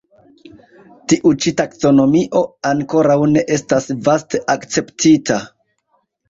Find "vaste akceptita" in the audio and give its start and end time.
4.09-5.39